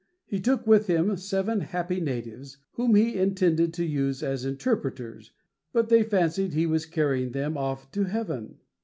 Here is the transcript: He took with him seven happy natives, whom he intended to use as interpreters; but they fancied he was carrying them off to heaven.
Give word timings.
He 0.25 0.39
took 0.39 0.65
with 0.65 0.87
him 0.87 1.15
seven 1.15 1.59
happy 1.59 1.99
natives, 2.01 2.57
whom 2.71 2.95
he 2.95 3.19
intended 3.19 3.71
to 3.75 3.85
use 3.85 4.23
as 4.23 4.45
interpreters; 4.45 5.31
but 5.73 5.89
they 5.89 6.01
fancied 6.01 6.55
he 6.55 6.65
was 6.65 6.87
carrying 6.87 7.33
them 7.33 7.55
off 7.55 7.91
to 7.91 8.05
heaven. 8.05 8.57